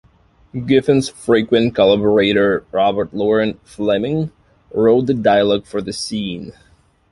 [0.65, 4.31] Giffen's frequent collaborator Robert Loren Fleming
[4.73, 6.53] wrote the dialogue for the scene.